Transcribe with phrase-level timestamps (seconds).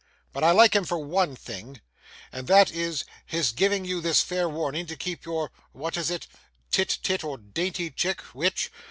[0.33, 1.79] 'But I like him for one thing,
[2.31, 6.25] and that is, his giving you this fair warning to keep your what is it?
[6.71, 8.71] Tit tit or dainty chick which?